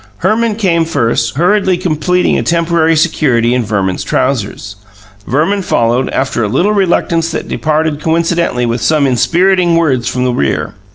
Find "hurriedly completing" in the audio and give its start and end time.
1.35-2.35